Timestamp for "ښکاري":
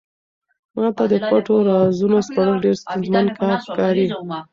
3.65-4.07